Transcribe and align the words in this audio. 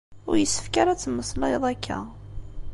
Ur 0.29 0.35
yessefk 0.37 0.75
ara 0.81 0.91
ad 0.93 0.99
temmeslayeḍ 0.99 1.63
akka. 1.73 1.99